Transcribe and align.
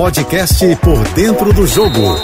podcast 0.00 0.64
Por 0.76 1.06
Dentro 1.08 1.52
do 1.52 1.66
Jogo, 1.66 2.16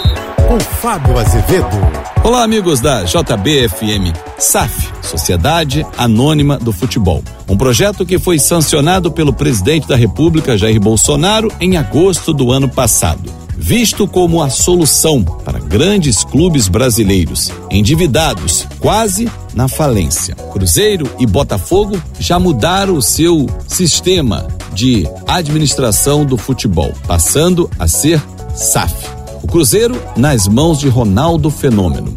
com 0.47 0.59
Fábio 0.59 1.15
Azevedo. 1.19 1.77
Olá, 2.23 2.41
amigos 2.41 2.79
da 2.79 3.03
JBFM. 3.03 4.17
SAF, 4.39 4.91
Sociedade 5.03 5.85
Anônima 5.95 6.57
do 6.57 6.73
Futebol. 6.73 7.23
Um 7.47 7.55
projeto 7.55 8.03
que 8.03 8.17
foi 8.17 8.39
sancionado 8.39 9.11
pelo 9.11 9.31
presidente 9.31 9.87
da 9.87 9.95
República, 9.95 10.57
Jair 10.57 10.79
Bolsonaro, 10.79 11.51
em 11.59 11.77
agosto 11.77 12.33
do 12.33 12.51
ano 12.51 12.67
passado. 12.67 13.31
Visto 13.55 14.07
como 14.07 14.41
a 14.41 14.49
solução 14.49 15.23
para 15.23 15.59
grandes 15.59 16.23
clubes 16.23 16.67
brasileiros, 16.67 17.51
endividados, 17.69 18.67
quase 18.79 19.29
na 19.53 19.67
falência. 19.67 20.33
Cruzeiro 20.51 21.07
e 21.19 21.27
Botafogo 21.27 22.01
já 22.19 22.39
mudaram 22.39 22.95
o 22.95 23.03
seu 23.03 23.45
sistema 23.67 24.56
de 24.77 25.09
administração 25.27 26.23
do 26.23 26.37
futebol, 26.37 26.93
passando 27.07 27.67
a 27.79 27.87
ser 27.87 28.21
SAF. 28.53 28.93
O 29.41 29.47
Cruzeiro 29.47 29.99
nas 30.15 30.47
mãos 30.47 30.77
de 30.77 30.87
Ronaldo 30.87 31.49
Fenômeno 31.49 32.13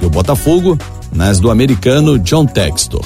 e 0.00 0.06
o 0.06 0.10
Botafogo 0.10 0.78
nas 1.12 1.38
do 1.38 1.50
americano 1.50 2.18
John 2.18 2.46
Textor. 2.46 3.04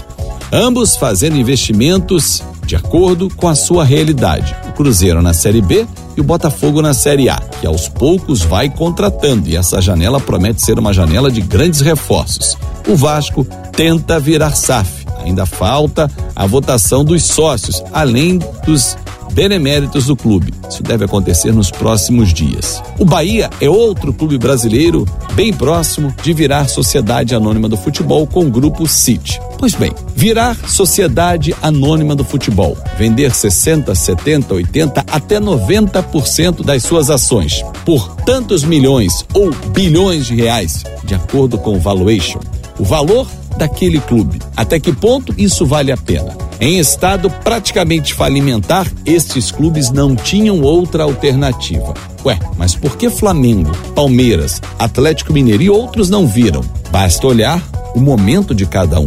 Ambos 0.53 0.97
fazendo 0.97 1.37
investimentos 1.37 2.45
de 2.65 2.77
acordo 2.77 3.29
com 3.35 3.49
a 3.49 3.57
sua 3.57 3.85
realidade. 3.85 4.55
O 4.69 4.73
Cruzeiro 4.73 5.21
na 5.21 5.35
Série 5.35 5.61
B 5.61 5.85
e 6.17 6.21
o 6.21 6.25
Botafogo 6.25 6.81
na 6.81 6.95
Série 6.95 7.29
A, 7.29 7.41
que 7.61 7.67
aos 7.67 7.89
poucos 7.89 8.43
vai 8.43 8.71
contratando 8.71 9.49
e 9.49 9.57
essa 9.57 9.83
janela 9.83 10.21
promete 10.21 10.63
ser 10.63 10.79
uma 10.79 10.93
janela 10.93 11.29
de 11.29 11.41
grandes 11.41 11.81
reforços. 11.81 12.57
O 12.87 12.95
Vasco 12.95 13.45
tenta 13.73 14.21
virar 14.21 14.55
SAF. 14.55 15.02
Ainda 15.25 15.47
falta 15.47 16.11
a 16.35 16.47
votação 16.47 17.05
dos 17.05 17.25
sócios, 17.25 17.83
além 17.93 18.39
dos 18.65 18.97
beneméritos 19.33 20.07
do 20.07 20.17
clube. 20.17 20.53
Isso 20.69 20.83
deve 20.83 21.05
acontecer 21.05 21.53
nos 21.53 21.71
próximos 21.71 22.33
dias. 22.33 22.83
O 22.99 23.05
Bahia 23.05 23.51
é 23.61 23.69
outro 23.69 24.13
clube 24.13 24.39
brasileiro 24.39 25.07
bem 25.35 25.53
próximo 25.53 26.15
de 26.23 26.33
virar 26.33 26.69
Sociedade 26.69 27.35
Anônima 27.35 27.69
do 27.69 27.77
Futebol 27.77 28.27
com 28.27 28.45
o 28.45 28.51
grupo 28.51 28.87
City. 28.87 29.41
Pois 29.59 29.75
bem, 29.75 29.93
virar 30.15 30.57
Sociedade 30.69 31.55
Anônima 31.63 32.15
do 32.15 32.25
Futebol, 32.25 32.77
vender 32.99 33.35
60, 33.35 33.95
70, 33.95 34.55
80 34.55 35.05
até 35.11 35.41
90% 35.41 36.65
das 36.65 36.83
suas 36.83 37.11
ações 37.11 37.65
por 37.85 38.15
tantos 38.17 38.65
milhões 38.65 39.25
ou 39.33 39.51
bilhões 39.73 40.27
de 40.27 40.35
reais, 40.35 40.85
de 41.05 41.15
acordo 41.15 41.59
com 41.59 41.77
o 41.77 41.81
valuation. 41.81 42.41
O 42.79 42.85
valor 42.85 43.27
daquele 43.63 44.01
clube. 44.01 44.41
Até 44.57 44.81
que 44.81 44.93
ponto 44.93 45.33
isso 45.39 45.65
vale 45.65 45.93
a 45.93 45.97
pena? 45.97 46.37
Em 46.61 46.81
estado 46.81 47.31
praticamente 47.31 48.13
falimentar, 48.13 48.91
estes 49.07 49.53
clubes 49.53 49.91
não 49.93 50.17
tinham 50.17 50.61
outra 50.61 51.05
alternativa. 51.05 51.95
Ué, 52.25 52.39
mas 52.57 52.75
por 52.75 52.97
que 52.97 53.09
Flamengo, 53.09 53.71
Palmeiras, 53.95 54.61
Atlético 54.79 55.33
Mineiro 55.33 55.63
e 55.63 55.71
outros 55.71 56.11
não 56.11 56.27
viram? 56.27 56.65
Basta 56.91 57.25
olhar 57.25 57.63
o 57.95 58.01
momento 58.01 58.53
de 58.53 58.67
cada 58.67 58.99
um. 58.99 59.07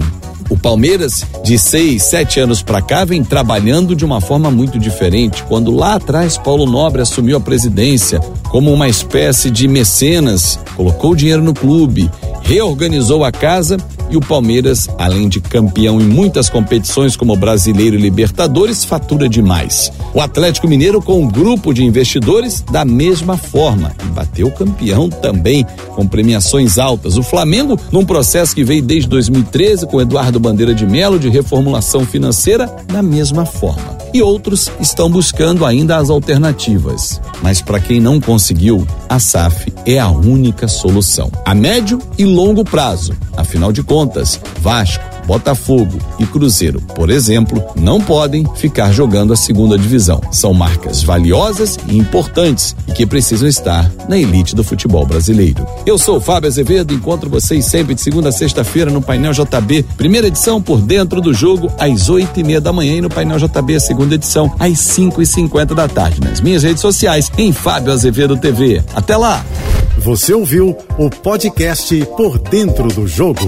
O 0.50 0.58
Palmeiras, 0.58 1.26
de 1.44 1.58
seis, 1.58 2.04
sete 2.04 2.40
anos 2.40 2.62
para 2.62 2.82
cá, 2.82 3.04
vem 3.04 3.24
trabalhando 3.24 3.94
de 3.94 4.06
uma 4.06 4.22
forma 4.22 4.50
muito 4.50 4.80
diferente. 4.80 5.44
Quando 5.44 5.76
lá 5.76 5.96
atrás 5.96 6.38
Paulo 6.38 6.66
Nobre 6.66 7.02
assumiu 7.02 7.36
a 7.36 7.42
presidência 7.42 8.22
como 8.50 8.72
uma 8.72 8.88
espécie 8.88 9.50
de 9.50 9.68
mecenas, 9.68 10.58
colocou 10.78 11.14
dinheiro 11.14 11.44
no 11.44 11.54
clube, 11.54 12.10
reorganizou 12.44 13.26
a 13.26 13.32
casa 13.32 13.78
e 14.10 14.18
o 14.18 14.22
Palmeiras, 14.22 14.88
além 14.98 15.28
de 15.28 15.40
campeão 15.40 16.00
em 16.00 16.06
muitas 16.06 16.50
competições 16.50 17.16
como 17.16 17.36
Brasileiro 17.36 17.96
e 17.96 18.02
Libertadores, 18.02 18.84
fatura 18.84 19.28
demais. 19.28 19.92
O 20.14 20.22
Atlético 20.22 20.68
Mineiro, 20.68 21.02
com 21.02 21.22
um 21.22 21.28
grupo 21.28 21.74
de 21.74 21.84
investidores, 21.84 22.62
da 22.62 22.86
mesma 22.86 23.38
forma, 23.38 23.92
e 24.04 24.08
bateu 24.08 24.50
campeão 24.52 25.10
também, 25.10 25.66
com 25.96 26.08
premiações 26.08 26.78
altas. 26.78 27.18
O 27.18 27.24
Flamengo, 27.24 27.80
num 27.92 28.06
processo 28.06 28.56
que 28.56 28.64
veio 28.64 28.82
desde 28.82 29.10
2013 29.10 29.88
com 29.88 30.02
Eduardo 30.02 30.40
Bandeira 30.40 30.74
de 30.74 30.86
Melo 30.86 31.20
de 31.20 31.30
reformulação 31.30 32.06
financeira, 32.06 32.74
da 32.88 33.02
mesma 33.02 33.46
forma. 33.46 33.98
E 34.14 34.22
outros 34.22 34.72
estão 34.80 35.10
buscando 35.10 35.66
ainda 35.66 35.98
as 35.98 36.10
alternativas. 36.10 37.20
Mas 37.42 37.62
para 37.62 37.82
quem 37.82 38.00
não 38.00 38.20
conseguiu, 38.22 38.88
a 39.10 39.20
SAF 39.20 39.74
é 39.86 40.00
a 40.00 40.10
única 40.10 40.68
solução. 40.68 41.30
A 41.46 41.54
médio 41.54 42.00
e 42.18 42.24
longo 42.24 42.64
prazo. 42.64 43.14
Afinal 43.56 43.72
de 43.72 43.84
contas, 43.84 44.38
Vasco, 44.60 45.02
Botafogo 45.26 45.98
e 46.20 46.26
Cruzeiro, 46.26 46.82
por 46.94 47.10
exemplo, 47.10 47.64
não 47.74 48.02
podem 48.02 48.46
ficar 48.58 48.92
jogando 48.92 49.32
a 49.32 49.38
segunda 49.38 49.78
divisão. 49.78 50.20
São 50.30 50.54
marcas 50.54 51.02
valiosas 51.02 51.80
e 51.88 51.98
importantes 51.98 52.76
e 52.86 52.92
que 52.92 53.06
precisam 53.06 53.48
estar 53.48 53.90
na 54.10 54.18
elite 54.18 54.54
do 54.58 54.62
futebol 54.62 55.06
brasileiro. 55.06 55.66
Eu 55.86 55.98
sou 55.98 56.20
Fábio 56.20 56.50
Azevedo, 56.50 56.94
encontro 56.94 57.30
vocês 57.30 57.64
sempre 57.66 57.96
de 57.96 58.02
segunda 58.02 58.28
a 58.28 58.34
sexta-feira 58.34 58.92
no 58.92 59.02
Painel 59.02 59.32
JB, 59.32 59.84
primeira 59.96 60.28
edição 60.28 60.62
por 60.62 60.82
dentro 60.82 61.22
do 61.22 61.34
jogo 61.34 61.72
às 61.80 62.10
oito 62.10 62.38
e 62.38 62.44
meia 62.44 62.60
da 62.60 62.74
manhã 62.74 62.98
e 62.98 63.02
no 63.02 63.10
Painel 63.10 63.38
JB, 63.40 63.80
segunda 63.80 64.16
edição 64.16 64.54
às 64.60 64.80
cinco 64.80 65.22
e 65.22 65.26
cinquenta 65.26 65.74
da 65.74 65.88
tarde. 65.88 66.20
Nas 66.20 66.42
minhas 66.42 66.64
redes 66.64 66.82
sociais, 66.82 67.32
em 67.38 67.54
Fábio 67.54 67.94
Azevedo 67.94 68.36
TV. 68.36 68.84
Até 68.94 69.16
lá! 69.16 69.46
Você 70.06 70.36
ouviu 70.36 70.78
o 71.00 71.10
podcast 71.10 72.06
Por 72.16 72.38
Dentro 72.38 72.90
do 72.90 73.08
Jogo. 73.08 73.42